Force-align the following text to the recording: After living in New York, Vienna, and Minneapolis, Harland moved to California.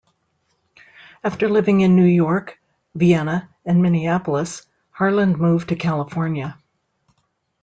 After 1.23 1.47
living 1.47 1.81
in 1.81 1.95
New 1.95 2.07
York, 2.07 2.57
Vienna, 2.95 3.49
and 3.63 3.83
Minneapolis, 3.83 4.65
Harland 4.93 5.37
moved 5.37 5.69
to 5.69 5.75
California. 5.75 6.57